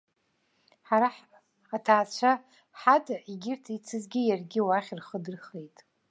Ҳара 0.87 1.09
аҭаацәа 1.75 2.31
ҳада, 2.79 3.15
егьырҭ 3.31 3.65
ицызгьы 3.75 4.21
иаргьы 4.25 4.61
уахь 4.67 4.91
рхы 4.99 5.17
дырхеит. 5.23 5.77